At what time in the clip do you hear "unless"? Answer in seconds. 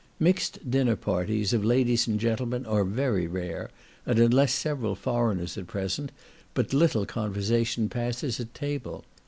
4.17-4.51